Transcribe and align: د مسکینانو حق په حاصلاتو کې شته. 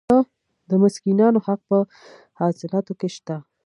د 0.69 0.71
مسکینانو 0.83 1.39
حق 1.45 1.59
په 1.69 1.77
حاصلاتو 2.39 2.93
کې 2.99 3.09
شته. 3.15 3.35